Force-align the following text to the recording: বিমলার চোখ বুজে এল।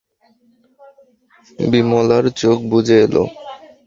বিমলার 1.67 2.25
চোখ 2.39 2.57
বুজে 2.71 2.97
এল। 3.05 3.15